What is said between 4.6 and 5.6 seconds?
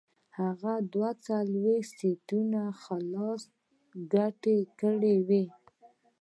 کړې وه